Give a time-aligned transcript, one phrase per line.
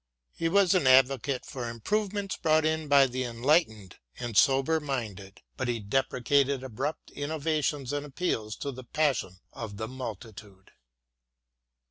[0.33, 5.67] He was an advocate for improvements brought in by the enlightened and sober minded, but
[5.67, 10.71] he deprecated abrupt innovations and appeals to the passion of the multitude.